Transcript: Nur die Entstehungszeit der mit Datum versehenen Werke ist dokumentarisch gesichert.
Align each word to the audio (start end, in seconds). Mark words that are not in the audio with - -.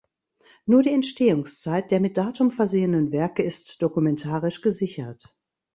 Nur 0.65 0.81
die 0.81 0.93
Entstehungszeit 0.93 1.91
der 1.91 1.99
mit 1.99 2.17
Datum 2.17 2.49
versehenen 2.49 3.11
Werke 3.11 3.43
ist 3.43 3.83
dokumentarisch 3.83 4.61
gesichert. 4.63 5.37